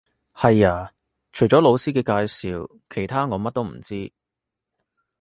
[0.33, 0.91] 係呀，
[1.31, 2.11] 除咗老師嘅介
[2.51, 4.11] 紹，其他我乜都唔知